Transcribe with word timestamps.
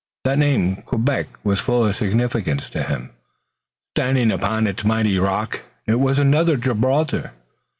That 0.23 0.39
name, 0.39 0.77
Quebec, 0.77 1.27
was 1.43 1.59
full 1.59 1.85
of 1.85 1.95
significance 1.95 2.71
to 2.71 2.81
him. 2.81 3.11
Standing 3.95 4.31
upon 4.31 4.65
its 4.65 4.83
mighty 4.83 5.19
rock, 5.19 5.61
it 5.85 5.99
was 5.99 6.17
another 6.17 6.57
Gibraltar. 6.57 7.33